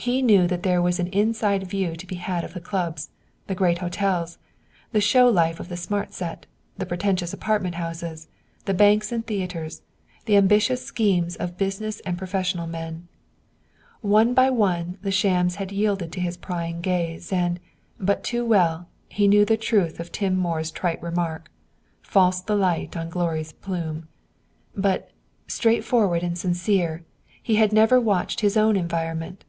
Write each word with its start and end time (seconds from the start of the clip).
He 0.00 0.22
knew 0.22 0.46
that 0.46 0.62
there 0.62 0.80
was 0.80 1.00
an 1.00 1.08
inside 1.08 1.66
view 1.66 1.96
to 1.96 2.06
be 2.06 2.14
had 2.14 2.44
of 2.44 2.54
the 2.54 2.60
clubs, 2.60 3.10
the 3.48 3.54
great 3.56 3.78
hotels, 3.78 4.38
the 4.92 5.00
show 5.00 5.28
life 5.28 5.58
of 5.58 5.68
the 5.68 5.76
smart 5.76 6.12
set, 6.14 6.46
the 6.78 6.86
pretentious 6.86 7.32
apartment 7.32 7.74
houses, 7.74 8.28
the 8.64 8.72
banks 8.74 9.10
and 9.10 9.26
theaters, 9.26 9.82
the 10.26 10.36
ambitious 10.36 10.84
schemes 10.86 11.34
of 11.34 11.56
business 11.58 11.98
and 12.06 12.16
professional 12.16 12.68
men. 12.68 13.08
One 14.00 14.34
by 14.34 14.50
one 14.50 14.98
the 15.02 15.10
shams 15.10 15.56
had 15.56 15.72
yielded 15.72 16.12
to 16.12 16.20
his 16.20 16.36
prying 16.36 16.80
gaze, 16.80 17.32
and, 17.32 17.58
but 17.98 18.22
too 18.22 18.46
well, 18.46 18.88
he 19.08 19.26
knew 19.26 19.44
the 19.44 19.56
truth 19.56 19.98
of 19.98 20.12
Tom 20.12 20.36
Moore's 20.36 20.70
trite 20.70 21.02
remark, 21.02 21.50
"False 22.02 22.40
the 22.40 22.54
light 22.54 22.96
on 22.96 23.10
glory's 23.10 23.52
plume!" 23.52 24.06
But, 24.76 25.10
straightforward 25.48 26.22
and 26.22 26.38
sincere, 26.38 27.04
he 27.42 27.56
had 27.56 27.72
never 27.72 28.00
watched 28.00 28.42
his 28.42 28.56
own 28.56 28.76
environment. 28.76 29.44